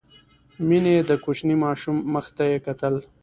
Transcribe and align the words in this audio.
مينې 0.67 0.95
د 1.09 1.11
کوچني 1.23 1.55
ماشوم 1.65 1.97
مخ 2.13 2.25
ته 2.35 2.43
يې 2.51 2.57
کتل. 2.65 2.95